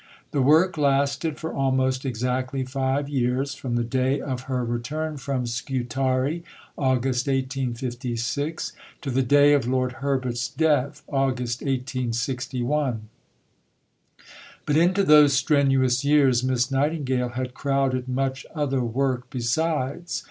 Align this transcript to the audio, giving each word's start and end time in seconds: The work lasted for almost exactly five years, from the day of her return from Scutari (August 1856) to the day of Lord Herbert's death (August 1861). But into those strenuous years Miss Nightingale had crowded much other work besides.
The 0.31 0.41
work 0.41 0.79
lasted 0.79 1.37
for 1.37 1.53
almost 1.53 2.05
exactly 2.05 2.63
five 2.65 3.07
years, 3.07 3.53
from 3.53 3.75
the 3.75 3.83
day 3.83 4.19
of 4.19 4.45
her 4.49 4.65
return 4.65 5.17
from 5.17 5.45
Scutari 5.45 6.43
(August 6.75 7.27
1856) 7.27 8.73
to 9.03 9.11
the 9.11 9.21
day 9.21 9.53
of 9.53 9.67
Lord 9.67 9.91
Herbert's 10.01 10.47
death 10.47 11.03
(August 11.07 11.61
1861). 11.61 13.09
But 14.65 14.75
into 14.75 15.03
those 15.03 15.33
strenuous 15.33 16.03
years 16.03 16.43
Miss 16.43 16.71
Nightingale 16.71 17.29
had 17.29 17.53
crowded 17.53 18.07
much 18.09 18.47
other 18.55 18.81
work 18.83 19.29
besides. 19.29 20.19